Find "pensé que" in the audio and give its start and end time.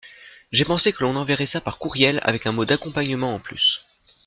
0.65-1.03